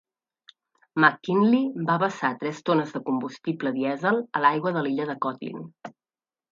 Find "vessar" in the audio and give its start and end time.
2.05-2.33